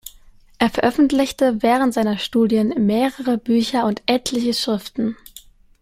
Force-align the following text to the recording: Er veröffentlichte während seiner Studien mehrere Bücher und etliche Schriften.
Er 0.57 0.71
veröffentlichte 0.71 1.61
während 1.61 1.93
seiner 1.93 2.17
Studien 2.17 2.69
mehrere 2.87 3.37
Bücher 3.37 3.85
und 3.85 4.01
etliche 4.07 4.55
Schriften. 4.55 5.15